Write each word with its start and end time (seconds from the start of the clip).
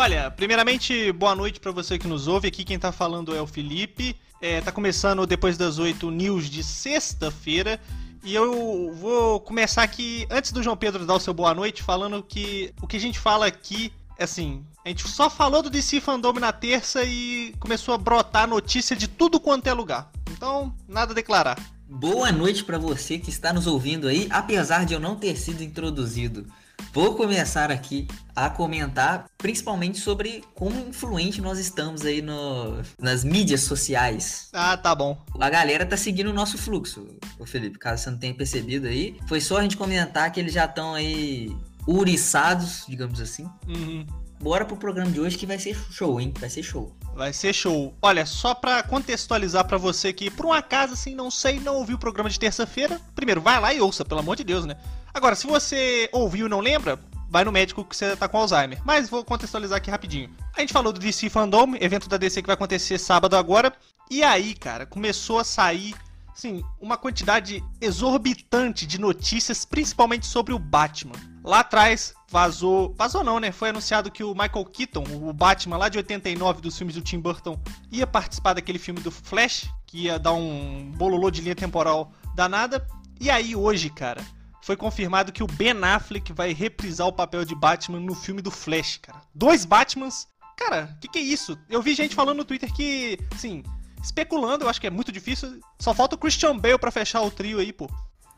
Olha, 0.00 0.30
primeiramente, 0.30 1.10
boa 1.10 1.34
noite 1.34 1.58
para 1.58 1.72
você 1.72 1.98
que 1.98 2.06
nos 2.06 2.28
ouve. 2.28 2.46
Aqui 2.46 2.62
quem 2.62 2.78
tá 2.78 2.92
falando 2.92 3.34
é 3.34 3.42
o 3.42 3.48
Felipe. 3.48 4.14
É, 4.40 4.60
tá 4.60 4.70
começando 4.70 5.26
depois 5.26 5.58
das 5.58 5.80
8 5.80 6.08
news 6.08 6.48
de 6.48 6.62
sexta-feira. 6.62 7.80
E 8.22 8.32
eu 8.32 8.92
vou 8.94 9.40
começar 9.40 9.82
aqui, 9.82 10.24
antes 10.30 10.52
do 10.52 10.62
João 10.62 10.76
Pedro 10.76 11.04
dar 11.04 11.14
o 11.14 11.20
seu 11.20 11.34
boa 11.34 11.52
noite, 11.52 11.82
falando 11.82 12.22
que 12.22 12.72
o 12.80 12.86
que 12.86 12.96
a 12.96 13.00
gente 13.00 13.18
fala 13.18 13.46
aqui, 13.46 13.92
assim, 14.16 14.64
a 14.84 14.88
gente 14.88 15.02
só 15.08 15.28
falou 15.28 15.64
do 15.64 15.68
DC 15.68 16.00
Fandom 16.00 16.34
na 16.34 16.52
terça 16.52 17.02
e 17.02 17.52
começou 17.58 17.92
a 17.92 17.98
brotar 17.98 18.46
notícia 18.46 18.94
de 18.94 19.08
tudo 19.08 19.40
quanto 19.40 19.66
é 19.66 19.72
lugar. 19.72 20.12
Então, 20.30 20.72
nada 20.86 21.10
a 21.10 21.14
declarar. 21.14 21.58
Boa 21.88 22.30
noite 22.30 22.62
para 22.62 22.78
você 22.78 23.18
que 23.18 23.30
está 23.30 23.52
nos 23.52 23.66
ouvindo 23.66 24.06
aí, 24.06 24.28
apesar 24.30 24.86
de 24.86 24.94
eu 24.94 25.00
não 25.00 25.16
ter 25.16 25.36
sido 25.36 25.60
introduzido. 25.60 26.46
Vou 26.92 27.14
começar 27.14 27.70
aqui 27.70 28.08
a 28.34 28.48
comentar 28.48 29.26
principalmente 29.36 29.98
sobre 29.98 30.42
como 30.54 30.88
influente 30.88 31.40
nós 31.40 31.58
estamos 31.58 32.04
aí 32.04 32.22
no, 32.22 32.80
nas 32.98 33.24
mídias 33.24 33.62
sociais. 33.62 34.48
Ah, 34.52 34.76
tá 34.76 34.94
bom. 34.94 35.20
A 35.38 35.50
galera 35.50 35.84
tá 35.84 35.96
seguindo 35.96 36.28
o 36.30 36.32
nosso 36.32 36.56
fluxo, 36.56 37.06
o 37.38 37.44
Felipe, 37.44 37.78
caso 37.78 38.02
você 38.02 38.10
não 38.10 38.18
tenha 38.18 38.34
percebido 38.34 38.86
aí. 38.86 39.16
Foi 39.26 39.40
só 39.40 39.58
a 39.58 39.62
gente 39.62 39.76
comentar 39.76 40.30
que 40.32 40.40
eles 40.40 40.52
já 40.52 40.64
estão 40.64 40.94
aí 40.94 41.54
uriçados, 41.86 42.84
digamos 42.88 43.20
assim. 43.20 43.48
Uhum. 43.66 44.06
Bora 44.40 44.64
pro 44.64 44.76
programa 44.76 45.10
de 45.10 45.20
hoje 45.20 45.36
que 45.36 45.46
vai 45.46 45.58
ser 45.58 45.76
show, 45.90 46.20
hein? 46.20 46.32
Vai 46.38 46.48
ser 46.48 46.62
show. 46.62 46.94
Vai 47.14 47.32
ser 47.32 47.52
show. 47.52 47.92
Olha, 48.00 48.24
só 48.24 48.54
pra 48.54 48.82
contextualizar 48.82 49.66
para 49.66 49.76
você 49.76 50.12
que, 50.12 50.30
por 50.30 50.46
um 50.46 50.52
acaso, 50.52 50.92
assim, 50.92 51.14
não 51.14 51.30
sei, 51.30 51.58
não 51.58 51.76
ouviu 51.76 51.96
o 51.96 51.98
programa 51.98 52.30
de 52.30 52.38
terça-feira, 52.38 53.00
primeiro, 53.16 53.40
vai 53.40 53.60
lá 53.60 53.74
e 53.74 53.80
ouça, 53.80 54.04
pelo 54.04 54.20
amor 54.20 54.36
de 54.36 54.44
Deus, 54.44 54.64
né? 54.64 54.76
Agora, 55.12 55.34
se 55.34 55.46
você 55.46 56.08
ouviu 56.12 56.46
e 56.46 56.48
não 56.48 56.60
lembra, 56.60 56.98
vai 57.28 57.44
no 57.44 57.50
médico 57.50 57.84
que 57.84 57.96
você 57.96 58.14
tá 58.14 58.28
com 58.28 58.38
Alzheimer. 58.38 58.80
Mas 58.84 59.08
vou 59.08 59.24
contextualizar 59.24 59.78
aqui 59.78 59.90
rapidinho. 59.90 60.30
A 60.56 60.60
gente 60.60 60.72
falou 60.72 60.92
do 60.92 61.00
DC 61.00 61.28
Fandom, 61.28 61.74
evento 61.80 62.08
da 62.08 62.16
DC 62.16 62.40
que 62.40 62.46
vai 62.46 62.54
acontecer 62.54 62.98
sábado 62.98 63.36
agora. 63.36 63.72
E 64.08 64.22
aí, 64.22 64.54
cara, 64.54 64.86
começou 64.86 65.40
a 65.40 65.44
sair, 65.44 65.94
assim, 66.32 66.62
uma 66.80 66.96
quantidade 66.96 67.62
exorbitante 67.80 68.86
de 68.86 68.98
notícias, 69.00 69.64
principalmente 69.64 70.26
sobre 70.26 70.54
o 70.54 70.58
Batman. 70.58 71.16
Lá 71.48 71.60
atrás 71.60 72.12
vazou, 72.28 72.94
vazou 72.94 73.24
não, 73.24 73.40
né? 73.40 73.50
Foi 73.50 73.70
anunciado 73.70 74.10
que 74.10 74.22
o 74.22 74.34
Michael 74.34 74.66
Keaton, 74.66 75.02
o 75.22 75.32
Batman 75.32 75.78
lá 75.78 75.88
de 75.88 75.96
89 75.96 76.60
dos 76.60 76.76
filmes 76.76 76.94
do 76.94 77.00
Tim 77.00 77.18
Burton, 77.18 77.58
ia 77.90 78.06
participar 78.06 78.52
daquele 78.52 78.78
filme 78.78 79.00
do 79.00 79.10
Flash, 79.10 79.66
que 79.86 80.02
ia 80.02 80.18
dar 80.18 80.34
um 80.34 80.92
bololô 80.94 81.30
de 81.30 81.40
linha 81.40 81.56
temporal 81.56 82.12
danada. 82.34 82.86
E 83.18 83.30
aí 83.30 83.56
hoje, 83.56 83.88
cara, 83.88 84.22
foi 84.60 84.76
confirmado 84.76 85.32
que 85.32 85.42
o 85.42 85.46
Ben 85.46 85.72
Affleck 85.82 86.34
vai 86.34 86.52
reprisar 86.52 87.06
o 87.06 87.14
papel 87.14 87.46
de 87.46 87.54
Batman 87.54 87.98
no 87.98 88.14
filme 88.14 88.42
do 88.42 88.50
Flash, 88.50 88.98
cara. 88.98 89.22
Dois 89.34 89.64
Batmans. 89.64 90.28
Cara, 90.54 90.94
o 90.96 91.00
que, 91.00 91.08
que 91.08 91.18
é 91.18 91.22
isso? 91.22 91.58
Eu 91.70 91.80
vi 91.80 91.94
gente 91.94 92.14
falando 92.14 92.36
no 92.36 92.44
Twitter 92.44 92.70
que, 92.74 93.18
assim, 93.34 93.62
especulando, 94.02 94.66
eu 94.66 94.68
acho 94.68 94.82
que 94.82 94.86
é 94.86 94.90
muito 94.90 95.10
difícil. 95.10 95.58
Só 95.78 95.94
falta 95.94 96.14
o 96.14 96.18
Christian 96.18 96.58
Bale 96.58 96.78
para 96.78 96.90
fechar 96.90 97.22
o 97.22 97.30
trio 97.30 97.58
aí, 97.58 97.72
pô. 97.72 97.88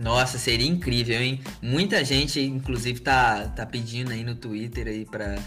Nossa, 0.00 0.38
seria 0.38 0.66
incrível, 0.66 1.20
hein? 1.20 1.42
Muita 1.60 2.02
gente, 2.02 2.40
inclusive, 2.40 3.00
tá, 3.00 3.48
tá 3.48 3.66
pedindo 3.66 4.12
aí 4.12 4.24
no 4.24 4.34
Twitter 4.34 4.86
aí 4.86 5.04
pra, 5.04 5.38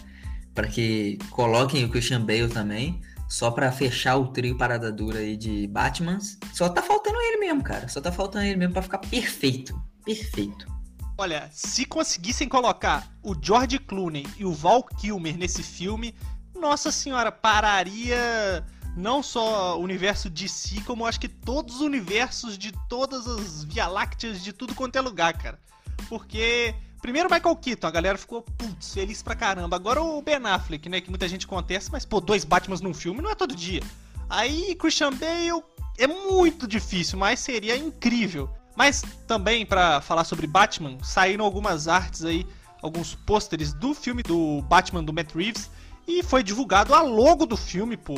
pra 0.53 0.67
que 0.67 1.17
coloquem 1.31 1.83
o 1.83 1.89
Christian 1.89 2.23
Bale 2.23 2.47
também. 2.47 3.01
Só 3.27 3.49
pra 3.49 3.71
fechar 3.71 4.15
o 4.15 4.27
trio 4.27 4.55
parada 4.55 4.91
dura 4.91 5.17
aí 5.17 5.35
de 5.35 5.65
Batmans. 5.65 6.37
Só 6.53 6.69
tá 6.69 6.83
faltando 6.83 7.19
ele 7.19 7.37
mesmo, 7.37 7.63
cara. 7.63 7.87
Só 7.87 7.99
tá 7.99 8.11
faltando 8.11 8.45
ele 8.45 8.57
mesmo 8.57 8.73
pra 8.73 8.83
ficar 8.83 8.99
perfeito. 8.99 9.81
Perfeito. 10.05 10.71
Olha, 11.17 11.49
se 11.51 11.83
conseguissem 11.83 12.47
colocar 12.47 13.11
o 13.23 13.33
George 13.39 13.79
Clooney 13.79 14.27
e 14.37 14.45
o 14.45 14.53
Val 14.53 14.83
Kilmer 14.83 15.35
nesse 15.35 15.63
filme, 15.63 16.13
nossa 16.53 16.91
senhora, 16.91 17.31
pararia 17.31 18.63
não 18.95 19.23
só 19.23 19.77
o 19.77 19.81
universo 19.81 20.29
de 20.29 20.47
si, 20.47 20.81
como 20.81 21.05
acho 21.05 21.19
que 21.19 21.27
todos 21.27 21.75
os 21.75 21.81
universos 21.81 22.57
de 22.57 22.71
todas 22.87 23.27
as 23.27 23.63
Via 23.63 23.87
Lácteas 23.87 24.43
de 24.43 24.53
tudo 24.53 24.75
quanto 24.75 24.95
é 24.95 25.01
lugar, 25.01 25.33
cara. 25.37 25.59
Porque 26.07 26.75
Primeiro 27.03 27.29
Michael 27.29 27.57
Keaton, 27.57 27.85
a 27.85 27.91
galera 27.91 28.17
ficou, 28.17 28.41
putz, 28.41 28.93
feliz 28.93 29.21
pra 29.21 29.35
caramba. 29.35 29.75
Agora 29.75 30.01
o 30.01 30.21
Ben 30.21 30.37
Affleck, 30.45 30.87
né, 30.87 31.01
que 31.01 31.09
muita 31.09 31.27
gente 31.27 31.45
contesta, 31.45 31.91
mas 31.91 32.05
pô, 32.05 32.21
dois 32.21 32.45
Batmans 32.45 32.79
num 32.79 32.93
filme 32.93 33.21
não 33.21 33.29
é 33.29 33.35
todo 33.35 33.53
dia. 33.53 33.81
Aí 34.29 34.73
Christian 34.75 35.11
Bale 35.11 35.61
é 35.97 36.07
muito 36.07 36.65
difícil, 36.65 37.19
mas 37.19 37.41
seria 37.41 37.75
incrível. 37.75 38.49
Mas 38.73 39.03
também 39.27 39.65
para 39.65 39.99
falar 39.99 40.23
sobre 40.23 40.47
Batman, 40.47 40.97
saíram 41.03 41.43
algumas 41.43 41.89
artes 41.89 42.23
aí, 42.23 42.47
alguns 42.81 43.15
pôsteres 43.15 43.73
do 43.73 43.93
filme 43.93 44.23
do 44.23 44.61
Batman 44.61 45.03
do 45.03 45.11
Matt 45.11 45.35
Reeves 45.35 45.69
e 46.07 46.23
foi 46.23 46.41
divulgado 46.41 46.95
a 46.95 47.01
logo 47.01 47.45
do 47.45 47.57
filme, 47.57 47.97
pô. 47.97 48.17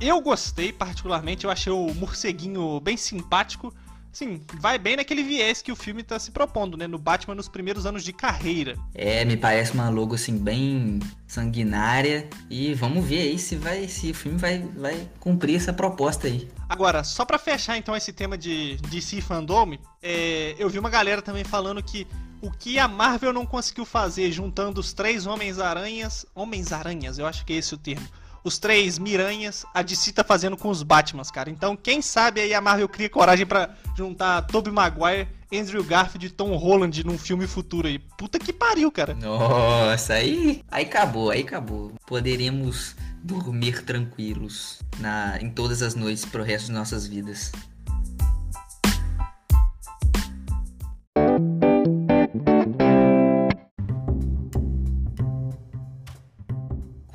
Eu 0.00 0.20
gostei 0.20 0.72
particularmente, 0.72 1.44
eu 1.44 1.50
achei 1.50 1.72
o 1.72 1.94
morceguinho 1.94 2.80
bem 2.80 2.96
simpático. 2.96 3.72
Sim, 4.14 4.40
vai 4.60 4.78
bem 4.78 4.94
naquele 4.94 5.24
viés 5.24 5.60
que 5.60 5.72
o 5.72 5.76
filme 5.76 6.04
tá 6.04 6.20
se 6.20 6.30
propondo, 6.30 6.76
né? 6.76 6.86
No 6.86 6.98
Batman 6.98 7.34
nos 7.34 7.48
primeiros 7.48 7.84
anos 7.84 8.04
de 8.04 8.12
carreira. 8.12 8.76
É, 8.94 9.24
me 9.24 9.36
parece 9.36 9.72
uma 9.72 9.88
logo 9.88 10.14
assim 10.14 10.38
bem 10.38 11.00
sanguinária 11.26 12.28
e 12.48 12.74
vamos 12.74 13.04
ver 13.04 13.22
aí 13.22 13.38
se 13.40 13.56
vai 13.56 13.88
se 13.88 14.12
o 14.12 14.14
filme 14.14 14.38
vai, 14.38 14.60
vai 14.76 15.08
cumprir 15.18 15.56
essa 15.56 15.72
proposta 15.72 16.28
aí. 16.28 16.48
Agora, 16.68 17.02
só 17.02 17.24
para 17.24 17.40
fechar 17.40 17.76
então 17.76 17.96
esse 17.96 18.12
tema 18.12 18.38
de 18.38 18.76
DC 18.88 19.20
fandom, 19.20 19.76
é, 20.00 20.54
eu 20.60 20.70
vi 20.70 20.78
uma 20.78 20.90
galera 20.90 21.20
também 21.20 21.42
falando 21.42 21.82
que 21.82 22.06
o 22.40 22.52
que 22.52 22.78
a 22.78 22.86
Marvel 22.86 23.32
não 23.32 23.44
conseguiu 23.44 23.84
fazer 23.84 24.30
juntando 24.30 24.80
os 24.80 24.92
três 24.92 25.26
Homens-Aranhas, 25.26 26.24
Homens-Aranhas, 26.36 27.18
eu 27.18 27.26
acho 27.26 27.44
que 27.44 27.52
é 27.52 27.56
esse 27.56 27.74
o 27.74 27.78
termo 27.78 28.06
os 28.44 28.58
três 28.58 28.98
Miranhas, 28.98 29.64
a 29.72 29.82
DC 29.82 30.12
tá 30.12 30.22
fazendo 30.22 30.56
com 30.56 30.68
os 30.68 30.82
Batmans, 30.82 31.30
cara. 31.30 31.48
Então, 31.48 31.74
quem 31.74 32.02
sabe 32.02 32.42
aí 32.42 32.52
a 32.52 32.60
Marvel 32.60 32.88
cria 32.88 33.08
coragem 33.08 33.46
para 33.46 33.70
juntar 33.96 34.42
Tobey 34.42 34.70
Maguire, 34.70 35.26
Andrew 35.52 35.82
Garfield 35.82 36.26
e 36.26 36.30
Tom 36.30 36.54
Holland 36.56 37.04
num 37.04 37.16
filme 37.16 37.46
futuro 37.46 37.88
aí. 37.88 37.98
Puta 37.98 38.38
que 38.38 38.52
pariu, 38.52 38.92
cara. 38.92 39.14
Nossa, 39.14 40.14
aí, 40.14 40.62
aí 40.70 40.84
acabou, 40.84 41.30
aí 41.30 41.40
acabou. 41.40 41.92
Poderemos 42.06 42.94
dormir 43.22 43.82
tranquilos 43.82 44.80
na, 44.98 45.38
em 45.40 45.48
todas 45.48 45.80
as 45.80 45.94
noites 45.94 46.26
pro 46.26 46.42
resto 46.42 46.66
de 46.66 46.72
nossas 46.72 47.06
vidas. 47.06 47.50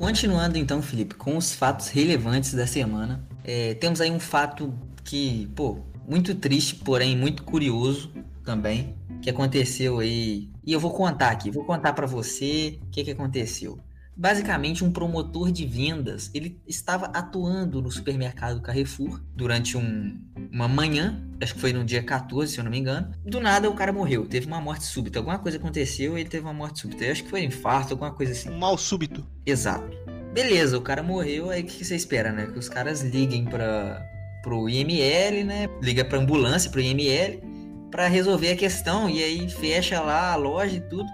Continuando 0.00 0.56
então, 0.56 0.80
Felipe, 0.80 1.14
com 1.14 1.36
os 1.36 1.52
fatos 1.52 1.88
relevantes 1.88 2.54
da 2.54 2.66
semana. 2.66 3.22
É, 3.44 3.74
temos 3.74 4.00
aí 4.00 4.10
um 4.10 4.18
fato 4.18 4.72
que, 5.04 5.46
pô, 5.54 5.80
muito 6.08 6.34
triste, 6.34 6.76
porém 6.76 7.14
muito 7.14 7.42
curioso 7.42 8.10
também, 8.42 8.96
que 9.20 9.28
aconteceu 9.28 9.98
aí. 9.98 10.48
E 10.64 10.72
eu 10.72 10.80
vou 10.80 10.94
contar 10.94 11.28
aqui, 11.28 11.50
vou 11.50 11.66
contar 11.66 11.92
para 11.92 12.06
você 12.06 12.78
o 12.82 12.86
que, 12.90 13.04
que 13.04 13.10
aconteceu. 13.10 13.78
Basicamente, 14.16 14.82
um 14.82 14.90
promotor 14.90 15.52
de 15.52 15.66
vendas, 15.66 16.30
ele 16.32 16.58
estava 16.66 17.04
atuando 17.08 17.82
no 17.82 17.90
supermercado 17.90 18.62
Carrefour 18.62 19.20
durante 19.36 19.76
um, 19.76 20.18
uma 20.50 20.66
manhã, 20.66 21.29
acho 21.42 21.54
que 21.54 21.60
foi 21.60 21.72
no 21.72 21.84
dia 21.84 22.02
14, 22.02 22.52
se 22.52 22.58
eu 22.58 22.64
não 22.64 22.70
me 22.70 22.78
engano. 22.78 23.12
Do 23.24 23.40
nada, 23.40 23.68
o 23.68 23.74
cara 23.74 23.92
morreu, 23.92 24.26
teve 24.26 24.46
uma 24.46 24.60
morte 24.60 24.84
súbita. 24.84 25.18
Alguma 25.18 25.38
coisa 25.38 25.58
aconteceu 25.58 26.16
e 26.16 26.20
ele 26.20 26.28
teve 26.28 26.44
uma 26.44 26.52
morte 26.52 26.80
súbita. 26.80 27.04
Eu 27.04 27.12
acho 27.12 27.24
que 27.24 27.30
foi 27.30 27.42
um 27.42 27.44
infarto, 27.44 27.94
alguma 27.94 28.12
coisa 28.12 28.32
assim. 28.32 28.50
Um 28.50 28.58
mal 28.58 28.76
súbito. 28.76 29.26
Exato. 29.46 29.96
Beleza, 30.32 30.78
o 30.78 30.82
cara 30.82 31.02
morreu, 31.02 31.50
aí 31.50 31.62
o 31.62 31.64
que 31.64 31.84
você 31.84 31.96
espera, 31.96 32.30
né? 32.30 32.46
Que 32.46 32.58
os 32.58 32.68
caras 32.68 33.02
liguem 33.02 33.44
para 33.44 34.06
pro 34.42 34.68
IML, 34.68 35.44
né? 35.44 35.68
Liga 35.82 36.04
pra 36.04 36.18
ambulância, 36.18 36.70
pro 36.70 36.80
IML, 36.80 37.42
para 37.90 38.06
resolver 38.06 38.52
a 38.52 38.56
questão 38.56 39.08
e 39.10 39.22
aí 39.22 39.48
fecha 39.48 40.00
lá 40.00 40.32
a 40.32 40.36
loja 40.36 40.76
e 40.76 40.80
tudo. 40.80 41.08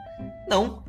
Não. 0.49 0.84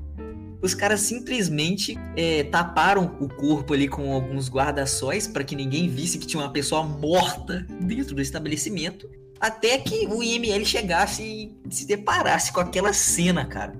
Os 0.61 0.73
caras 0.73 1.01
simplesmente 1.01 1.97
é, 2.15 2.43
taparam 2.43 3.15
o 3.19 3.29
corpo 3.29 3.73
ali 3.73 3.87
com 3.87 4.11
alguns 4.11 4.49
guarda-sóis 4.49 5.27
para 5.27 5.43
que 5.43 5.55
ninguém 5.55 5.87
visse 5.87 6.17
que 6.17 6.25
tinha 6.25 6.41
uma 6.41 6.51
pessoa 6.51 6.83
morta 6.83 7.65
dentro 7.79 8.15
do 8.15 8.21
estabelecimento. 8.21 9.07
Até 9.39 9.77
que 9.77 10.07
o 10.07 10.23
IML 10.23 10.65
chegasse 10.65 11.23
e 11.23 11.73
se 11.73 11.85
deparasse 11.85 12.51
com 12.51 12.59
aquela 12.59 12.93
cena, 12.93 13.45
cara. 13.45 13.73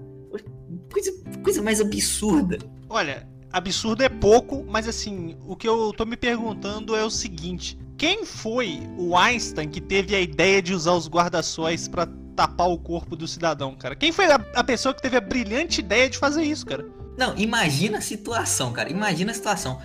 Coisa, 0.92 1.12
coisa 1.44 1.62
mais 1.62 1.82
absurda. 1.82 2.58
Olha, 2.90 3.28
absurdo 3.52 4.04
é 4.04 4.10
pouco, 4.10 4.64
mas 4.68 4.88
assim, 4.88 5.38
o 5.46 5.56
que 5.56 5.68
eu 5.68 5.94
tô 5.94 6.06
me 6.06 6.16
perguntando 6.16 6.96
é 6.96 7.04
o 7.04 7.10
seguinte: 7.10 7.78
quem 7.98 8.26
foi 8.26 8.80
o 8.98 9.18
Einstein 9.18 9.70
que 9.70 9.82
teve 9.82 10.16
a 10.16 10.22
ideia 10.22 10.62
de 10.62 10.74
usar 10.74 10.94
os 10.94 11.10
guarda-sóis 11.10 11.88
para 11.88 12.08
tapar 12.36 12.70
o 12.70 12.78
corpo 12.78 13.16
do 13.16 13.28
cidadão, 13.28 13.76
cara? 13.76 13.96
Quem 13.96 14.12
foi 14.12 14.26
a, 14.26 14.36
a, 14.54 14.64
pessoa 14.64 14.94
que 14.94 15.02
teve 15.02 15.18
a 15.18 15.22
brilhante 15.22 15.82
ideia 15.82 16.08
de 16.08 16.18
fazer 16.18 16.44
isso, 16.44 16.66
cara? 16.66 16.86
Não, 17.18 17.36
imagina 17.36 17.98
a 17.98 18.02
situação, 18.02 18.72
cara. 18.72 18.92
Imagina 18.92 19.32
a 19.32 19.34
situação. 19.34 19.82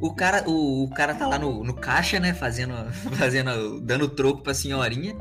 O 0.00 0.14
cara, 0.14 0.48
o, 0.48 0.84
o 0.84 0.90
cara 0.90 1.14
tá 1.14 1.26
lá 1.26 1.38
no, 1.38 1.64
no 1.64 1.74
caixa, 1.74 2.18
né, 2.18 2.34
fazendo, 2.34 2.74
fazendo, 3.16 3.80
dando 3.80 4.08
troco 4.08 4.42
pra 4.42 4.54
senhorinha. 4.54 5.16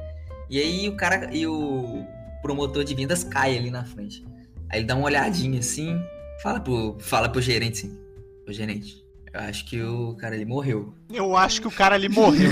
E 0.49 0.59
aí 0.59 0.89
o 0.89 0.95
cara 0.95 1.33
e 1.33 1.47
o 1.47 2.05
promotor 2.41 2.83
de 2.83 2.93
vendas 2.93 3.23
cai 3.23 3.57
ali 3.57 3.71
na 3.71 3.85
frente. 3.85 4.25
Aí 4.69 4.79
ele 4.79 4.87
dá 4.87 4.95
uma 4.95 5.05
olhadinha 5.05 5.59
assim, 5.59 5.99
Fala 6.43 6.59
pro, 6.59 6.97
fala 6.99 7.29
pro 7.29 7.41
gerente 7.41 7.85
assim. 7.85 7.97
Ô, 8.45 8.51
gerente, 8.51 9.01
eu 9.33 9.39
acho 9.39 9.65
que 9.65 9.81
o 9.81 10.13
cara 10.15 10.35
ele 10.35 10.43
morreu. 10.43 10.93
Eu 11.09 11.37
acho 11.37 11.61
que 11.61 11.67
o 11.69 11.71
cara 11.71 11.95
ali 11.95 12.09
morreu. 12.09 12.51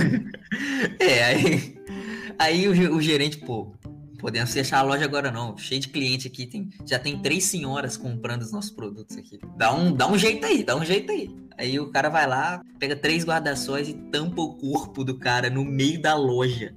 é, 0.97 1.23
aí, 1.25 1.75
aí 2.39 2.67
o, 2.69 2.95
o 2.95 3.01
gerente, 3.01 3.37
pô, 3.37 3.73
podemos 4.21 4.53
fechar 4.53 4.79
a 4.79 4.83
loja 4.83 5.03
agora 5.03 5.31
não. 5.31 5.57
Cheio 5.57 5.81
de 5.81 5.89
cliente 5.89 6.27
aqui, 6.27 6.45
tem, 6.45 6.69
já 6.85 6.99
tem 6.99 7.19
três 7.19 7.45
senhoras 7.45 7.97
comprando 7.97 8.43
os 8.43 8.51
nossos 8.51 8.71
produtos 8.71 9.17
aqui. 9.17 9.39
Dá 9.57 9.73
um, 9.73 9.91
dá 9.91 10.07
um 10.07 10.17
jeito 10.17 10.45
aí, 10.45 10.63
dá 10.63 10.75
um 10.77 10.85
jeito 10.85 11.11
aí. 11.11 11.35
Aí 11.57 11.79
o 11.79 11.91
cara 11.91 12.07
vai 12.07 12.27
lá, 12.27 12.61
pega 12.79 12.95
três 12.95 13.25
guarda-sóis 13.25 13.89
e 13.89 13.93
tampa 13.93 14.41
o 14.41 14.55
corpo 14.55 15.03
do 15.03 15.17
cara 15.17 15.49
no 15.49 15.65
meio 15.65 15.99
da 15.99 16.15
loja. 16.15 16.75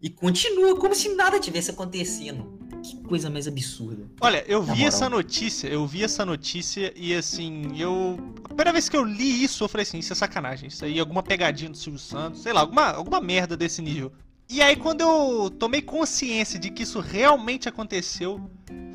E 0.00 0.08
continua 0.08 0.78
como 0.78 0.94
se 0.94 1.14
nada 1.14 1.38
tivesse 1.38 1.70
acontecendo. 1.70 2.58
Que 2.82 2.96
coisa 3.02 3.28
mais 3.28 3.46
absurda. 3.46 4.08
Olha, 4.20 4.42
eu 4.48 4.62
vi 4.62 4.84
essa 4.84 5.10
notícia, 5.10 5.68
eu 5.68 5.86
vi 5.86 6.02
essa 6.02 6.24
notícia 6.24 6.90
e 6.96 7.14
assim, 7.14 7.72
eu. 7.78 8.16
A 8.42 8.48
primeira 8.48 8.72
vez 8.72 8.88
que 8.88 8.96
eu 8.96 9.04
li 9.04 9.44
isso, 9.44 9.64
eu 9.64 9.68
falei 9.68 9.82
assim, 9.82 9.98
isso 9.98 10.14
é 10.14 10.16
sacanagem. 10.16 10.68
Isso 10.68 10.84
aí 10.84 10.96
é 10.96 11.00
alguma 11.00 11.22
pegadinha 11.22 11.68
do 11.68 11.76
Silvio 11.76 12.00
Santos, 12.00 12.42
sei 12.42 12.54
lá, 12.54 12.60
alguma, 12.60 12.86
alguma 12.92 13.20
merda 13.20 13.54
desse 13.54 13.82
nível. 13.82 14.10
E 14.52 14.60
aí, 14.60 14.74
quando 14.74 15.02
eu 15.02 15.48
tomei 15.48 15.80
consciência 15.80 16.58
de 16.58 16.70
que 16.70 16.82
isso 16.82 16.98
realmente 16.98 17.68
aconteceu, 17.68 18.50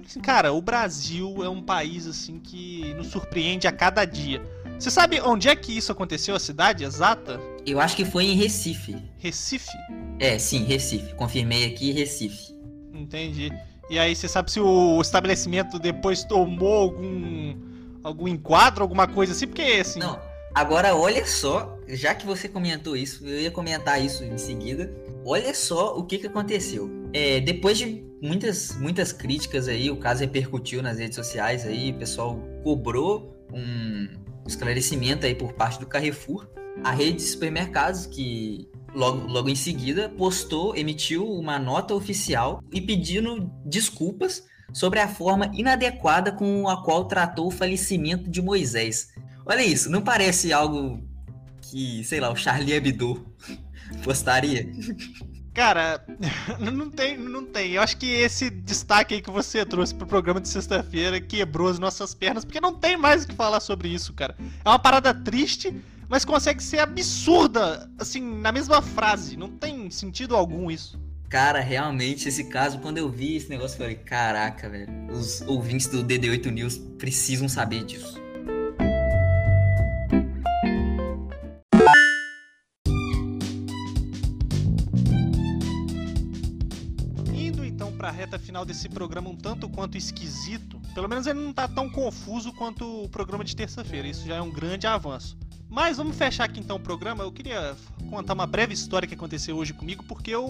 assim, 0.05 0.19
cara, 0.19 0.51
o 0.51 0.61
Brasil 0.61 1.41
é 1.45 1.47
um 1.47 1.61
país 1.61 2.05
assim 2.05 2.39
que 2.41 2.93
nos 2.95 3.07
surpreende 3.07 3.65
a 3.65 3.71
cada 3.71 4.03
dia. 4.03 4.43
Você 4.77 4.91
sabe 4.91 5.21
onde 5.21 5.47
é 5.47 5.55
que 5.55 5.71
isso 5.77 5.93
aconteceu, 5.93 6.35
a 6.35 6.39
cidade 6.41 6.83
exata? 6.83 7.39
Eu 7.65 7.79
acho 7.79 7.95
que 7.95 8.03
foi 8.03 8.25
em 8.25 8.35
Recife. 8.35 8.97
Recife? 9.17 9.71
É, 10.19 10.37
sim, 10.37 10.65
Recife. 10.65 11.13
Confirmei 11.15 11.63
aqui, 11.63 11.93
Recife. 11.93 12.53
Entendi. 12.93 13.49
E 13.89 13.97
aí, 13.97 14.13
você 14.13 14.27
sabe 14.27 14.51
se 14.51 14.59
o 14.59 14.99
estabelecimento 14.99 15.79
depois 15.79 16.25
tomou 16.25 16.73
algum 16.73 17.55
algum 18.03 18.27
enquadro, 18.27 18.83
alguma 18.83 19.07
coisa 19.07 19.31
assim? 19.31 19.47
Porque 19.47 19.61
assim. 19.61 19.99
Não. 19.99 20.19
Agora, 20.55 20.95
olha 20.95 21.25
só, 21.25 21.77
já 21.85 22.15
que 22.15 22.25
você 22.25 22.47
comentou 22.47 22.95
isso, 22.95 23.27
eu 23.27 23.41
ia 23.41 23.51
comentar 23.51 24.01
isso 24.01 24.23
em 24.23 24.37
seguida. 24.37 24.89
Olha 25.25 25.53
só 25.53 25.97
o 25.97 26.05
que, 26.05 26.17
que 26.17 26.27
aconteceu. 26.27 26.89
É, 27.11 27.41
depois 27.41 27.77
de 27.77 28.05
muitas, 28.21 28.73
muitas 28.77 29.11
críticas 29.11 29.67
aí, 29.67 29.91
o 29.91 29.97
caso 29.97 30.21
repercutiu 30.21 30.81
nas 30.81 30.97
redes 30.97 31.17
sociais 31.17 31.65
aí, 31.65 31.91
o 31.91 31.95
pessoal 31.95 32.39
cobrou 32.63 33.35
um 33.53 34.07
esclarecimento 34.47 35.25
aí 35.25 35.35
por 35.35 35.51
parte 35.51 35.77
do 35.77 35.85
Carrefour. 35.85 36.47
A 36.85 36.91
rede 36.91 37.17
de 37.17 37.23
supermercados 37.23 38.05
que 38.05 38.69
logo, 38.93 39.27
logo 39.27 39.49
em 39.49 39.55
seguida, 39.55 40.07
postou, 40.07 40.73
emitiu 40.73 41.29
uma 41.29 41.59
nota 41.59 41.93
oficial 41.93 42.63
e 42.71 42.79
pedindo 42.79 43.51
desculpas 43.65 44.45
sobre 44.73 44.99
a 44.99 45.07
forma 45.09 45.51
inadequada 45.53 46.31
com 46.31 46.69
a 46.69 46.81
qual 46.81 47.05
tratou 47.05 47.47
o 47.47 47.51
falecimento 47.51 48.29
de 48.29 48.41
Moisés. 48.41 49.09
Olha 49.45 49.63
isso, 49.63 49.89
não 49.89 50.01
parece 50.01 50.51
algo 50.51 51.03
que, 51.61 52.03
sei 52.03 52.19
lá, 52.19 52.31
o 52.31 52.35
Charlie 52.35 52.73
Hebdo 52.73 53.25
postaria? 54.03 54.67
Cara, 55.53 56.03
não 56.59 56.89
tem, 56.89 57.17
não 57.17 57.45
tem. 57.45 57.73
Eu 57.73 57.81
acho 57.81 57.95
que 57.95 58.07
esse 58.07 58.49
destaque 58.49 59.15
aí 59.15 59.21
que 59.21 59.31
você 59.31 59.65
trouxe 59.65 59.95
pro 59.95 60.05
programa 60.05 60.41
de 60.41 60.49
sexta-feira 60.49 61.21
quebrou 61.21 61.69
as 61.69 61.79
nossas 61.79 62.13
pernas, 62.13 62.43
porque 62.43 62.59
não 62.59 62.73
tem 62.73 62.97
mais 62.97 63.23
o 63.23 63.27
que 63.27 63.35
falar 63.35 63.59
sobre 63.61 63.87
isso, 63.87 64.13
cara. 64.13 64.35
É 64.65 64.69
uma 64.69 64.79
parada 64.79 65.13
triste, 65.13 65.73
mas 66.09 66.25
consegue 66.25 66.61
ser 66.61 66.79
absurda, 66.79 67.89
assim, 67.97 68.21
na 68.21 68.51
mesma 68.51 68.81
frase. 68.81 69.37
Não 69.37 69.49
tem 69.49 69.89
sentido 69.89 70.35
algum 70.35 70.69
isso. 70.69 70.99
Cara, 71.29 71.59
realmente, 71.59 72.27
esse 72.27 72.45
caso, 72.45 72.79
quando 72.79 72.97
eu 72.97 73.09
vi 73.09 73.37
esse 73.37 73.49
negócio, 73.49 73.75
eu 73.75 73.79
falei: 73.79 73.95
caraca, 73.95 74.69
velho, 74.69 74.89
os 75.09 75.41
ouvintes 75.41 75.87
do 75.87 76.03
DD8 76.03 76.51
News 76.51 76.77
precisam 76.97 77.47
saber 77.47 77.83
disso. 77.85 78.24
Para 88.05 88.11
a 88.11 88.13
reta 88.13 88.37
final 88.37 88.63
desse 88.63 88.87
programa 88.87 89.31
um 89.31 89.35
tanto 89.35 89.67
quanto 89.67 89.97
esquisito, 89.97 90.79
pelo 90.93 91.09
menos 91.09 91.25
ele 91.25 91.39
não 91.39 91.51
tá 91.51 91.67
tão 91.67 91.89
confuso 91.89 92.53
quanto 92.53 93.05
o 93.05 93.09
programa 93.09 93.43
de 93.43 93.55
terça-feira, 93.55 94.07
isso 94.07 94.27
já 94.27 94.35
é 94.35 94.41
um 94.43 94.51
grande 94.51 94.85
avanço. 94.85 95.35
Mas 95.67 95.97
vamos 95.97 96.15
fechar 96.15 96.43
aqui 96.43 96.59
então 96.59 96.75
o 96.75 96.79
programa. 96.79 97.23
Eu 97.23 97.31
queria 97.31 97.75
contar 98.07 98.35
uma 98.35 98.45
breve 98.45 98.75
história 98.75 99.07
que 99.07 99.15
aconteceu 99.15 99.57
hoje 99.57 99.73
comigo, 99.73 100.03
porque 100.03 100.29
eu, 100.29 100.47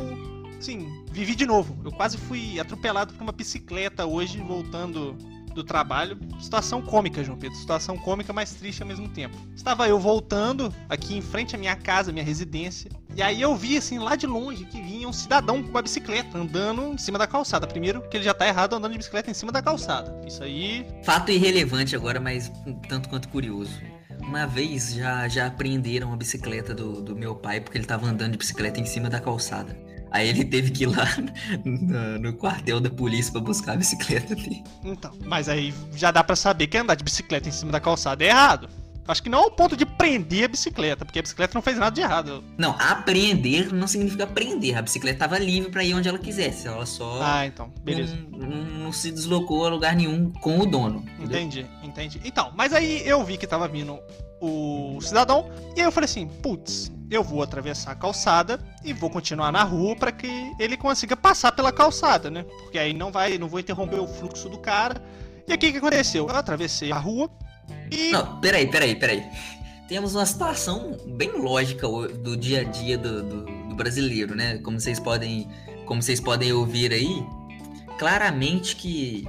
sim, 0.60 1.06
vivi 1.10 1.34
de 1.34 1.46
novo. 1.46 1.80
Eu 1.86 1.94
quase 1.94 2.18
fui 2.18 2.60
atropelado 2.60 3.14
por 3.14 3.24
uma 3.24 3.32
bicicleta 3.32 4.06
hoje, 4.06 4.38
voltando 4.40 5.14
do 5.54 5.64
trabalho. 5.64 6.20
Situação 6.42 6.82
cômica, 6.82 7.24
João 7.24 7.40
Pedro. 7.40 7.58
Situação 7.58 7.98
cômica, 7.98 8.34
mas 8.34 8.54
triste 8.54 8.82
ao 8.82 8.88
mesmo 8.88 9.08
tempo. 9.08 9.38
Estava 9.56 9.88
eu 9.88 9.98
voltando 9.98 10.76
aqui 10.90 11.16
em 11.16 11.22
frente 11.22 11.56
à 11.56 11.58
minha 11.58 11.78
casa, 11.78 12.12
minha 12.12 12.26
residência. 12.26 12.92
E 13.16 13.22
aí 13.22 13.42
eu 13.42 13.56
vi, 13.56 13.78
assim, 13.78 13.98
lá 13.98 14.18
de 14.18 14.28
longe, 14.28 14.66
que 14.66 14.82
vinha 14.82 15.08
um 15.08 15.14
cidadão 15.14 15.64
com 15.64 15.70
uma 15.70 15.82
bicicleta 15.82 16.38
andando 16.38 16.94
em 16.94 16.98
cima 16.98 17.18
da 17.18 17.26
calçada. 17.26 17.66
Primeiro, 17.66 18.02
que 18.10 18.18
ele 18.18 18.26
já 18.26 18.34
tá 18.34 18.46
errado 18.46 18.76
andando 18.76 18.92
de 18.92 18.98
bicicleta 18.98 19.32
em 19.32 19.34
cima 19.34 19.54
da 19.54 19.62
calçada. 19.62 20.14
Isso 20.28 20.44
aí. 20.44 20.86
Fato 21.02 21.32
irrelevante 21.32 21.96
agora, 21.96 22.20
mas 22.20 22.52
tanto 22.90 23.08
quanto 23.08 23.30
curioso. 23.30 23.72
Uma 24.20 24.46
vez 24.46 24.94
já, 24.94 25.30
já 25.30 25.48
apreenderam 25.48 26.12
a 26.12 26.18
bicicleta 26.18 26.74
do, 26.74 27.02
do 27.02 27.16
meu 27.16 27.36
pai 27.36 27.62
porque 27.62 27.78
ele 27.78 27.86
tava 27.86 28.06
andando 28.06 28.34
de 28.34 28.38
bicicleta 28.38 28.82
em 28.82 28.86
cima 28.86 29.10
da 29.10 29.22
calçada. 29.22 29.78
Aí 30.12 30.28
ele 30.28 30.44
teve 30.44 30.72
que 30.72 30.84
ir 30.84 30.88
lá 30.88 31.08
no, 31.64 32.20
no 32.20 32.34
quartel 32.34 32.82
da 32.82 32.90
polícia 32.90 33.32
para 33.32 33.42
buscar 33.42 33.74
a 33.74 33.78
bicicleta 33.78 34.36
dele. 34.36 34.62
Então, 34.84 35.18
mas 35.26 35.48
aí 35.48 35.74
já 35.94 36.12
dá 36.12 36.22
para 36.22 36.36
saber 36.36 36.68
que 36.68 36.78
andar 36.78 36.96
de 36.96 37.04
bicicleta 37.04 37.48
em 37.48 37.52
cima 37.52 37.72
da 37.72 37.80
calçada 37.80 38.24
é 38.26 38.28
errado. 38.28 38.68
Acho 39.08 39.22
que 39.22 39.30
não 39.30 39.40
ao 39.40 39.52
ponto 39.52 39.78
de 39.78 39.86
prender 39.86 40.46
a 40.46 40.48
bicicleta, 40.48 41.06
porque 41.06 41.20
a 41.20 41.22
bicicleta 41.22 41.54
não 41.54 41.62
fez 41.62 41.78
nada 41.78 41.94
de 41.94 42.02
errado. 42.02 42.44
Não, 42.58 42.76
apreender 42.80 43.72
não 43.74 43.88
significa 43.88 44.26
prender. 44.26 44.78
A 44.78 44.82
bicicleta 44.82 45.16
estava 45.16 45.38
livre 45.38 45.70
para 45.70 45.84
ir 45.84 45.94
onde 45.94 46.10
ela 46.10 46.18
quisesse. 46.18 46.68
Ela 46.68 46.86
só. 46.86 47.20
Ah, 47.22 47.46
então, 47.46 47.72
beleza. 47.84 48.18
Não, 48.32 48.48
não, 48.48 48.92
se 48.92 49.12
deslocou 49.12 49.66
a 49.66 49.70
lugar 49.70 49.96
nenhum 49.96 50.32
com 50.32 50.60
o 50.60 50.66
dono. 50.66 51.06
Entendi, 51.20 51.60
entendeu? 51.60 51.70
entendi. 51.84 52.22
Então, 52.24 52.52
mas 52.56 52.74
aí 52.74 53.08
eu 53.08 53.24
vi 53.24 53.38
que 53.38 53.46
tava 53.46 53.68
vindo 53.68 54.00
o 54.42 55.00
cidadão, 55.02 55.50
e 55.76 55.82
aí 55.82 55.88
eu 55.88 55.92
falei 55.92 56.06
assim: 56.06 56.28
putz, 56.28 56.92
eu 57.10 57.24
vou 57.24 57.44
atravessar 57.44 57.92
a 57.92 57.96
calçada 57.96 58.60
e 58.84 58.94
vou 58.94 59.10
continuar 59.10 59.52
na 59.52 59.64
rua 59.64 59.96
para 59.96 60.12
que 60.12 60.28
ele 60.60 60.76
consiga 60.76 61.16
passar 61.16 61.52
pela 61.52 61.72
calçada, 61.72 62.30
né? 62.30 62.44
Porque 62.44 62.78
aí 62.78 62.94
não 62.94 63.12
vai, 63.12 63.38
não 63.38 63.48
vou 63.48 63.60
interromper 63.60 64.00
o 64.00 64.08
fluxo 64.08 64.50
do 64.50 64.58
cara. 64.58 65.02
E 65.48 65.54
aqui 65.54 65.68
o 65.68 65.72
que 65.72 65.78
aconteceu? 65.78 66.28
Eu 66.28 66.36
atravessei 66.36 66.92
a 66.92 66.98
rua, 66.98 67.30
Não, 68.12 68.40
peraí, 68.40 68.68
peraí, 68.68 68.96
peraí. 68.96 69.24
Temos 69.88 70.16
uma 70.16 70.26
situação 70.26 70.98
bem 71.06 71.32
lógica 71.34 71.88
do 71.88 72.36
dia 72.36 72.62
a 72.62 72.64
dia 72.64 72.98
do, 72.98 73.22
do, 73.22 73.46
do 73.70 73.76
brasileiro, 73.76 74.36
né? 74.36 74.58
Como 74.60 74.80
vocês 74.80 75.00
podem, 75.00 75.48
como 75.86 76.02
vocês 76.02 76.20
podem 76.20 76.52
ouvir 76.52 76.92
aí, 76.92 77.24
claramente 78.00 78.76
que 78.76 79.28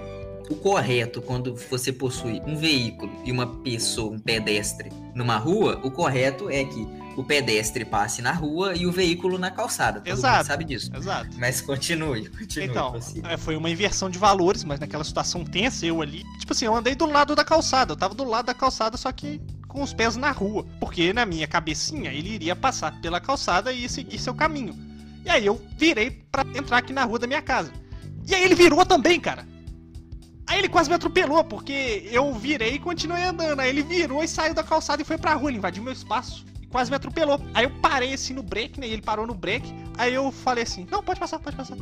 o 0.49 0.55
correto 0.55 1.21
quando 1.21 1.55
você 1.55 1.93
possui 1.93 2.41
um 2.47 2.57
veículo 2.57 3.13
e 3.25 3.33
uma 3.33 3.47
pessoa, 3.47 4.15
um 4.15 4.19
pedestre, 4.19 4.91
numa 5.15 5.37
rua, 5.37 5.81
o 5.83 5.91
correto 5.91 6.49
é 6.49 6.65
que 6.65 6.87
o 7.17 7.25
pedestre 7.25 7.85
passe 7.85 8.21
na 8.21 8.33
rua 8.33 8.77
e 8.77 8.87
o 8.87 8.93
veículo 8.93 9.39
na 9.39 9.51
calçada. 9.51 10.01
Todo 10.01 10.13
exato, 10.13 10.47
sabe 10.47 10.65
disso. 10.65 10.91
Exato. 10.95 11.31
Mas 11.39 11.63
continue, 11.63 12.29
continue. 12.29 12.69
Então, 12.69 12.95
é, 13.25 13.37
foi 13.39 13.57
uma 13.57 13.71
inversão 13.71 14.11
de 14.11 14.19
valores, 14.19 14.63
mas 14.65 14.79
naquela 14.79 15.03
situação 15.03 15.43
tensa, 15.43 15.87
eu 15.87 16.03
ali. 16.03 16.23
Tipo 16.39 16.53
assim, 16.53 16.67
eu 16.67 16.77
andei 16.77 16.95
do 16.95 17.07
lado 17.07 17.35
da 17.35 17.43
calçada. 17.43 17.93
Eu 17.93 17.97
tava 17.97 18.15
do 18.15 18.25
lado 18.25 18.47
da 18.47 18.55
calçada, 18.55 18.99
só 18.99 19.11
que 19.11 19.41
com 19.67 19.83
os 19.83 19.95
pés 19.95 20.15
na 20.17 20.31
rua. 20.31 20.67
Porque 20.79 21.13
na 21.15 21.25
minha 21.25 21.47
cabecinha 21.47 22.13
ele 22.13 22.29
iria 22.29 22.55
passar 22.55 23.01
pela 23.01 23.19
calçada 23.19 23.73
e 23.73 23.89
seguir 23.89 24.19
seu 24.19 24.35
caminho. 24.35 24.77
E 25.25 25.31
aí 25.31 25.47
eu 25.47 25.61
virei 25.79 26.11
para 26.11 26.47
entrar 26.55 26.79
aqui 26.79 26.93
na 26.93 27.05
rua 27.05 27.19
da 27.19 27.27
minha 27.27 27.43
casa. 27.43 27.73
E 28.29 28.35
aí 28.35 28.45
ele 28.45 28.55
virou 28.55 28.85
também, 28.85 29.19
cara. 29.19 29.47
Aí 30.47 30.59
ele 30.59 30.69
quase 30.69 30.89
me 30.89 30.95
atropelou, 30.95 31.43
porque 31.43 32.09
eu 32.13 32.33
virei 32.35 32.75
e 32.75 32.79
continuei 32.79 33.25
andando. 33.25 33.61
Aí 33.61 33.71
ele 33.71 33.83
virou 33.83 34.23
e 34.23 34.29
saiu 34.29 34.53
da 34.53 34.63
calçada 34.63 35.01
e 35.01 35.05
foi 35.05 35.17
pra 35.17 35.35
rua. 35.35 35.51
Ele 35.51 35.59
invadiu 35.59 35.83
meu 35.83 35.93
espaço 35.93 36.45
quase 36.71 36.91
me 36.91 36.97
atropelou. 36.97 37.41
Aí 37.55 37.65
eu 37.65 37.71
parei 37.81 38.15
assim 38.15 38.35
no 38.35 38.43
break, 38.43 38.79
né? 38.81 38.87
E 38.87 38.93
ele 38.93 39.03
parou 39.03 39.27
no 39.27 39.35
break. 39.35 39.73
Aí 39.97 40.15
eu 40.15 40.31
falei 40.31 40.65
assim: 40.65 40.87
Não, 40.91 41.03
pode 41.03 41.21
passar, 41.21 41.39
pode 41.39 41.57
passar. 41.57 41.77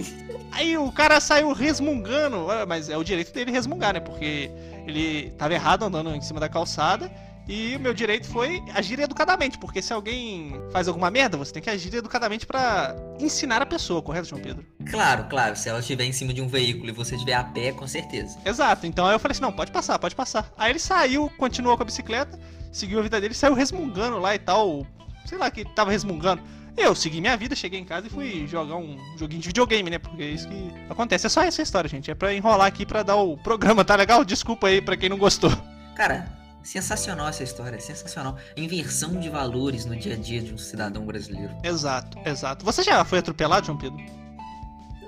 aí 0.52 0.76
o 0.76 0.90
cara 0.92 1.20
saiu 1.20 1.52
resmungando. 1.52 2.50
Ah, 2.50 2.66
mas 2.66 2.88
é 2.88 2.96
o 2.96 3.04
direito 3.04 3.32
dele 3.32 3.50
resmungar, 3.50 3.94
né? 3.94 4.00
Porque 4.00 4.50
ele 4.86 5.30
tava 5.38 5.54
errado 5.54 5.84
andando 5.84 6.14
em 6.14 6.20
cima 6.20 6.40
da 6.40 6.48
calçada. 6.48 7.10
E 7.48 7.76
o 7.76 7.80
meu 7.80 7.94
direito 7.94 8.26
foi 8.26 8.60
agir 8.74 8.98
educadamente, 8.98 9.56
porque 9.56 9.80
se 9.80 9.92
alguém 9.92 10.60
faz 10.72 10.88
alguma 10.88 11.08
merda, 11.12 11.36
você 11.36 11.52
tem 11.52 11.62
que 11.62 11.70
agir 11.70 11.94
educadamente 11.94 12.44
para 12.44 12.96
ensinar 13.20 13.62
a 13.62 13.66
pessoa, 13.66 14.02
correto, 14.02 14.26
João 14.26 14.42
Pedro? 14.42 14.66
Claro, 14.90 15.26
claro. 15.30 15.54
Se 15.54 15.68
ela 15.68 15.78
estiver 15.78 16.04
em 16.04 16.12
cima 16.12 16.34
de 16.34 16.42
um 16.42 16.48
veículo 16.48 16.88
e 16.88 16.92
você 16.92 17.14
estiver 17.14 17.34
a 17.34 17.44
pé, 17.44 17.70
com 17.70 17.86
certeza. 17.86 18.36
Exato. 18.44 18.84
Então 18.84 19.06
aí 19.06 19.14
eu 19.14 19.20
falei 19.20 19.32
assim: 19.32 19.42
não, 19.42 19.52
pode 19.52 19.70
passar, 19.70 19.96
pode 19.96 20.16
passar. 20.16 20.52
Aí 20.58 20.72
ele 20.72 20.80
saiu, 20.80 21.30
continuou 21.38 21.76
com 21.76 21.84
a 21.84 21.86
bicicleta 21.86 22.36
seguiu 22.76 22.98
a 22.98 23.02
vida 23.02 23.20
dele, 23.20 23.34
saiu 23.34 23.54
resmungando 23.54 24.18
lá 24.18 24.34
e 24.34 24.38
tal. 24.38 24.86
Sei 25.24 25.36
lá 25.36 25.50
que 25.50 25.64
tava 25.64 25.90
resmungando. 25.90 26.42
Eu 26.76 26.94
segui 26.94 27.20
minha 27.20 27.36
vida, 27.36 27.56
cheguei 27.56 27.80
em 27.80 27.84
casa 27.84 28.06
e 28.06 28.10
fui 28.10 28.46
jogar 28.46 28.76
um 28.76 28.98
joguinho 29.16 29.40
de 29.40 29.48
videogame, 29.48 29.88
né? 29.88 29.98
Porque 29.98 30.22
é 30.22 30.28
isso 30.28 30.46
que 30.46 30.72
acontece. 30.90 31.26
É 31.26 31.30
só 31.30 31.42
essa 31.42 31.62
história, 31.62 31.88
gente. 31.88 32.10
É 32.10 32.14
pra 32.14 32.34
enrolar 32.34 32.66
aqui 32.66 32.84
pra 32.84 33.02
dar 33.02 33.16
o 33.16 33.36
programa, 33.36 33.84
tá 33.84 33.96
legal? 33.96 34.24
Desculpa 34.24 34.66
aí 34.68 34.82
pra 34.82 34.96
quem 34.96 35.08
não 35.08 35.16
gostou. 35.16 35.50
Cara, 35.96 36.36
Sensacional 36.66 37.28
essa 37.28 37.44
história, 37.44 37.80
sensacional. 37.80 38.36
Inversão 38.56 39.20
de 39.20 39.30
valores 39.30 39.86
no 39.86 39.94
dia 39.94 40.14
a 40.14 40.16
dia 40.16 40.42
de 40.42 40.52
um 40.52 40.58
cidadão 40.58 41.06
brasileiro. 41.06 41.54
Exato, 41.62 42.18
exato. 42.24 42.64
Você 42.64 42.82
já 42.82 43.04
foi 43.04 43.20
atropelado, 43.20 43.66
João 43.66 43.78
Pedro? 43.78 44.04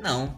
Não. 0.00 0.32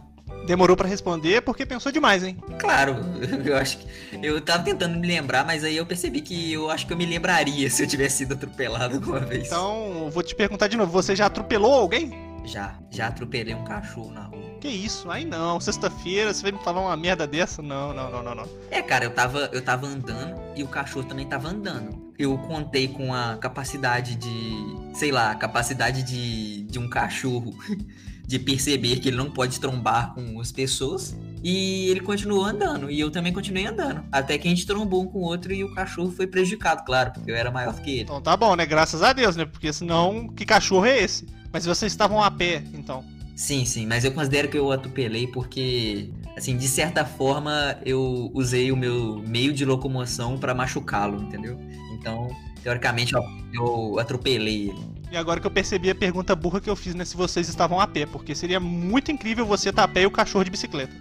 Demorou 0.45 0.75
para 0.75 0.87
responder 0.87 1.41
porque 1.41 1.65
pensou 1.65 1.91
demais, 1.91 2.23
hein? 2.23 2.37
Claro, 2.59 2.95
eu 3.45 3.55
acho 3.57 3.77
que. 3.77 3.87
Eu 4.21 4.41
tava 4.41 4.63
tentando 4.63 4.99
me 4.99 5.07
lembrar, 5.07 5.45
mas 5.45 5.63
aí 5.63 5.77
eu 5.77 5.85
percebi 5.85 6.21
que 6.21 6.53
eu 6.53 6.69
acho 6.69 6.85
que 6.87 6.93
eu 6.93 6.97
me 6.97 7.05
lembraria 7.05 7.69
se 7.69 7.83
eu 7.83 7.87
tivesse 7.87 8.17
sido 8.17 8.33
atropelado 8.33 8.95
alguma 8.95 9.19
vez. 9.19 9.47
Então, 9.47 10.09
vou 10.11 10.23
te 10.23 10.35
perguntar 10.35 10.67
de 10.67 10.77
novo: 10.77 10.91
você 10.91 11.15
já 11.15 11.27
atropelou 11.27 11.73
alguém? 11.73 12.11
Já, 12.43 12.75
já 12.89 13.07
atropelei 13.07 13.53
um 13.53 13.63
cachorro 13.63 14.11
na 14.11 14.23
rua. 14.23 14.41
Que 14.59 14.67
isso? 14.67 15.09
Aí 15.09 15.25
não, 15.25 15.59
sexta-feira 15.59 16.33
você 16.33 16.41
vai 16.43 16.51
me 16.51 16.59
falar 16.59 16.81
uma 16.81 16.97
merda 16.97 17.25
dessa? 17.25 17.61
Não, 17.61 17.93
não, 17.93 18.11
não, 18.11 18.23
não, 18.23 18.35
não. 18.35 18.49
É, 18.69 18.81
cara, 18.81 19.05
eu 19.05 19.11
tava, 19.11 19.49
eu 19.51 19.61
tava 19.61 19.87
andando 19.87 20.39
e 20.55 20.63
o 20.63 20.67
cachorro 20.67 21.05
também 21.05 21.25
tava 21.25 21.49
andando. 21.49 22.11
Eu 22.17 22.37
contei 22.37 22.87
com 22.87 23.13
a 23.13 23.37
capacidade 23.37 24.15
de, 24.15 24.95
sei 24.95 25.11
lá, 25.11 25.31
a 25.31 25.35
capacidade 25.35 26.03
de, 26.03 26.63
de 26.63 26.77
um 26.77 26.87
cachorro 26.87 27.55
de 28.31 28.39
perceber 28.39 28.97
que 28.99 29.09
ele 29.09 29.17
não 29.17 29.29
pode 29.29 29.59
trombar 29.59 30.13
com 30.13 30.39
as 30.39 30.53
pessoas. 30.53 31.13
E 31.43 31.89
ele 31.89 31.99
continuou 31.99 32.45
andando, 32.45 32.89
e 32.89 32.99
eu 32.99 33.11
também 33.11 33.33
continuei 33.33 33.65
andando. 33.65 34.05
Até 34.11 34.37
que 34.37 34.47
a 34.47 34.51
gente 34.51 34.65
trombou 34.65 35.03
um 35.03 35.07
com 35.07 35.19
o 35.19 35.23
outro 35.23 35.51
e 35.51 35.63
o 35.63 35.73
cachorro 35.73 36.11
foi 36.11 36.27
prejudicado, 36.27 36.85
claro, 36.85 37.11
porque 37.11 37.29
eu 37.29 37.35
era 37.35 37.51
maior 37.51 37.73
que 37.81 37.89
ele. 37.89 38.01
Então 38.01 38.21
tá 38.21 38.37
bom, 38.37 38.55
né? 38.55 38.65
Graças 38.65 39.01
a 39.01 39.11
Deus, 39.11 39.35
né? 39.35 39.43
Porque 39.43 39.73
senão, 39.73 40.29
que 40.29 40.45
cachorro 40.45 40.85
é 40.85 41.01
esse? 41.01 41.25
Mas 41.51 41.65
vocês 41.65 41.91
estavam 41.91 42.23
a 42.23 42.31
pé, 42.31 42.63
então. 42.73 43.03
Sim, 43.35 43.65
sim, 43.65 43.85
mas 43.85 44.05
eu 44.05 44.11
considero 44.11 44.47
que 44.47 44.57
eu 44.57 44.71
atropelei 44.71 45.27
porque, 45.27 46.09
assim, 46.37 46.55
de 46.55 46.67
certa 46.67 47.03
forma 47.03 47.75
eu 47.83 48.31
usei 48.33 48.71
o 48.71 48.77
meu 48.77 49.21
meio 49.27 49.51
de 49.51 49.65
locomoção 49.65 50.37
para 50.37 50.53
machucá-lo, 50.53 51.21
entendeu? 51.23 51.59
Então, 51.93 52.29
teoricamente, 52.63 53.13
eu, 53.13 53.23
eu 53.53 53.99
atropelei 53.99 54.69
ele. 54.69 55.00
E 55.11 55.17
agora 55.17 55.41
que 55.41 55.45
eu 55.45 55.51
percebi 55.51 55.89
a 55.89 55.95
pergunta 55.95 56.33
burra 56.33 56.61
que 56.61 56.69
eu 56.69 56.75
fiz, 56.75 56.95
né? 56.95 57.03
Se 57.03 57.17
vocês 57.17 57.49
estavam 57.49 57.81
a 57.81 57.85
pé, 57.85 58.05
porque 58.05 58.33
seria 58.33 58.61
muito 58.61 59.11
incrível 59.11 59.45
você 59.45 59.69
estar 59.69 59.83
a 59.83 59.87
pé 59.87 60.03
e 60.03 60.05
o 60.05 60.11
cachorro 60.11 60.45
de 60.45 60.51
bicicleta. 60.51 60.93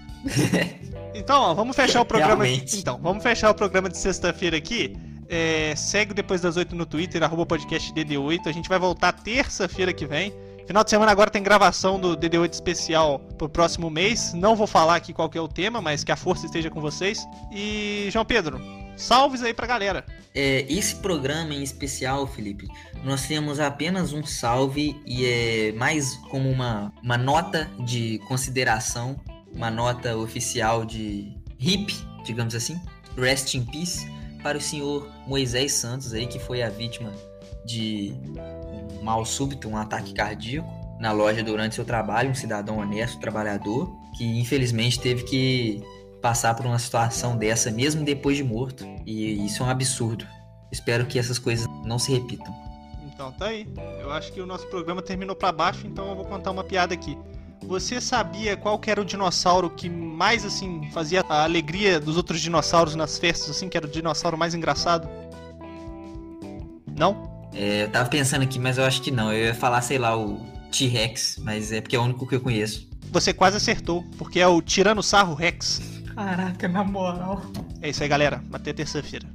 então, 1.14 1.40
ó, 1.40 1.54
vamos 1.54 1.76
fechar 1.76 2.00
o 2.00 2.04
programa. 2.04 2.44
Realmente. 2.44 2.76
Então, 2.76 2.98
vamos 3.00 3.22
fechar 3.22 3.50
o 3.50 3.54
programa 3.54 3.88
de 3.88 3.96
sexta-feira 3.96 4.56
aqui. 4.56 4.96
É, 5.28 5.74
segue 5.76 6.12
depois 6.12 6.40
das 6.40 6.56
8 6.56 6.74
no 6.74 6.84
Twitter, 6.84 7.22
arroba 7.22 7.46
podcast 7.46 7.92
DD8. 7.92 8.40
A 8.46 8.52
gente 8.52 8.68
vai 8.68 8.80
voltar 8.80 9.12
terça-feira 9.12 9.92
que 9.92 10.04
vem. 10.04 10.34
Final 10.66 10.82
de 10.82 10.90
semana 10.90 11.12
agora 11.12 11.30
tem 11.30 11.42
gravação 11.42 11.98
do 11.98 12.16
DD8 12.16 12.52
especial 12.52 13.20
pro 13.38 13.48
próximo 13.48 13.88
mês. 13.88 14.32
Não 14.34 14.56
vou 14.56 14.66
falar 14.66 14.96
aqui 14.96 15.12
qual 15.12 15.28
que 15.28 15.38
é 15.38 15.40
o 15.40 15.48
tema, 15.48 15.80
mas 15.80 16.02
que 16.02 16.10
a 16.10 16.16
força 16.16 16.46
esteja 16.46 16.68
com 16.68 16.80
vocês. 16.80 17.24
E, 17.52 18.08
João 18.10 18.24
Pedro, 18.24 18.60
salves 19.00 19.42
aí 19.42 19.54
pra 19.54 19.66
galera. 19.66 20.04
É, 20.34 20.64
esse 20.68 20.96
programa 20.96 21.52
em 21.54 21.62
especial, 21.62 22.26
Felipe, 22.26 22.68
nós 23.02 23.26
temos 23.26 23.58
apenas 23.58 24.12
um 24.12 24.24
salve 24.24 25.00
e 25.04 25.26
é 25.26 25.72
mais 25.72 26.14
como 26.30 26.48
uma, 26.50 26.92
uma 27.02 27.18
nota 27.18 27.68
de 27.80 28.18
consideração, 28.28 29.18
uma 29.52 29.70
nota 29.70 30.16
oficial 30.16 30.84
de 30.84 31.36
hip, 31.58 31.92
digamos 32.24 32.54
assim, 32.54 32.80
rest 33.16 33.54
in 33.54 33.64
peace, 33.64 34.08
para 34.42 34.56
o 34.56 34.60
senhor 34.60 35.10
Moisés 35.26 35.72
Santos 35.72 36.12
aí, 36.12 36.26
que 36.26 36.38
foi 36.38 36.62
a 36.62 36.70
vítima 36.70 37.12
de 37.64 38.14
um 38.98 39.02
mal 39.02 39.24
súbito, 39.24 39.68
um 39.68 39.76
ataque 39.76 40.14
cardíaco 40.14 40.68
na 40.98 41.12
loja 41.12 41.42
durante 41.42 41.74
seu 41.74 41.84
trabalho, 41.84 42.30
um 42.30 42.34
cidadão 42.34 42.78
honesto, 42.78 43.18
trabalhador, 43.18 43.90
que 44.16 44.24
infelizmente 44.24 45.00
teve 45.00 45.24
que 45.24 45.82
passar 46.20 46.54
por 46.54 46.66
uma 46.66 46.78
situação 46.78 47.36
dessa 47.36 47.70
mesmo 47.70 48.04
depois 48.04 48.36
de 48.36 48.44
morto. 48.44 48.84
E 49.06 49.44
isso 49.44 49.62
é 49.62 49.66
um 49.66 49.70
absurdo. 49.70 50.26
Espero 50.70 51.06
que 51.06 51.18
essas 51.18 51.38
coisas 51.38 51.66
não 51.84 51.98
se 51.98 52.12
repitam. 52.12 52.54
Então 53.12 53.32
tá 53.32 53.46
aí. 53.46 53.66
Eu 54.00 54.12
acho 54.12 54.32
que 54.32 54.40
o 54.40 54.46
nosso 54.46 54.66
programa 54.68 55.02
terminou 55.02 55.36
pra 55.36 55.52
baixo, 55.52 55.86
então 55.86 56.08
eu 56.08 56.16
vou 56.16 56.24
contar 56.24 56.50
uma 56.50 56.64
piada 56.64 56.94
aqui. 56.94 57.18
Você 57.62 58.00
sabia 58.00 58.56
qual 58.56 58.78
que 58.78 58.90
era 58.90 59.00
o 59.00 59.04
dinossauro 59.04 59.68
que 59.68 59.88
mais 59.88 60.44
assim 60.44 60.90
fazia 60.92 61.22
a 61.28 61.44
alegria 61.44 62.00
dos 62.00 62.16
outros 62.16 62.40
dinossauros 62.40 62.94
nas 62.94 63.18
festas, 63.18 63.50
assim, 63.50 63.68
que 63.68 63.76
era 63.76 63.86
o 63.86 63.90
dinossauro 63.90 64.38
mais 64.38 64.54
engraçado? 64.54 65.08
Não? 66.96 67.30
É, 67.52 67.84
eu 67.84 67.90
tava 67.90 68.08
pensando 68.08 68.42
aqui, 68.42 68.58
mas 68.58 68.78
eu 68.78 68.84
acho 68.84 69.02
que 69.02 69.10
não. 69.10 69.32
Eu 69.32 69.46
ia 69.46 69.54
falar, 69.54 69.82
sei 69.82 69.98
lá, 69.98 70.16
o 70.16 70.40
T-Rex, 70.72 71.38
mas 71.42 71.72
é 71.72 71.80
porque 71.80 71.96
é 71.96 71.98
o 71.98 72.02
único 72.02 72.26
que 72.26 72.34
eu 72.34 72.40
conheço. 72.40 72.88
Você 73.12 73.32
quase 73.34 73.56
acertou, 73.56 74.04
porque 74.16 74.40
é 74.40 74.46
o 74.46 74.62
Tiranossauro 74.62 75.34
Rex. 75.34 75.99
Caraca, 76.20 76.68
na 76.68 76.84
moral. 76.84 77.40
É 77.80 77.88
isso 77.88 78.02
aí, 78.02 78.08
galera. 78.08 78.44
Até 78.52 78.74
terça-feira. 78.74 79.26